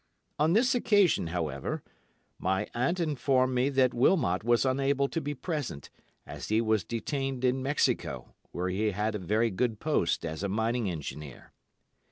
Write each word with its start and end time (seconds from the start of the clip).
On 0.39 0.53
this 0.53 0.73
occasion, 0.73 1.27
however, 1.27 1.83
my 2.39 2.67
aunt 2.73 2.99
informed 2.99 3.53
me 3.53 3.69
that 3.69 3.93
Wilmot 3.93 4.43
was 4.43 4.65
unable 4.65 5.07
to 5.07 5.21
be 5.21 5.35
present, 5.35 5.91
as 6.25 6.47
he 6.49 6.59
was 6.59 6.83
detained 6.83 7.45
in 7.45 7.61
Mexico, 7.61 8.33
where 8.51 8.69
he 8.69 8.89
had 8.89 9.13
a 9.13 9.19
very 9.19 9.51
good 9.51 9.79
post 9.79 10.25
as 10.25 10.41
a 10.41 10.49
mining 10.49 10.89
engineer. 10.89 11.53